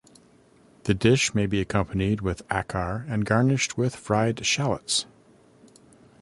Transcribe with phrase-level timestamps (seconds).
[0.85, 5.05] The dish may be accompanied with acar and garnished with fried shallots.